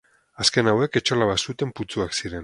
Azken 0.43 0.69
hauek 0.71 0.97
etxola 1.01 1.27
bat 1.33 1.45
zuten 1.49 1.75
putzuak 1.81 2.17
ziren. 2.21 2.39